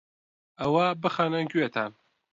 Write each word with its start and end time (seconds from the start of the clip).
ئەوە 0.59 0.85
بخەنە 1.01 1.39
گوێتان 1.51 1.91